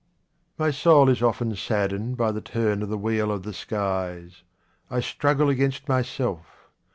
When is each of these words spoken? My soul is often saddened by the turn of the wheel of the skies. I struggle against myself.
My 0.57 0.71
soul 0.71 1.09
is 1.09 1.21
often 1.21 1.55
saddened 1.55 2.17
by 2.17 2.31
the 2.31 2.41
turn 2.41 2.81
of 2.81 2.89
the 2.89 2.97
wheel 2.97 3.31
of 3.31 3.43
the 3.43 3.53
skies. 3.53 4.41
I 4.89 4.99
struggle 4.99 5.47
against 5.47 5.87
myself. 5.87 6.71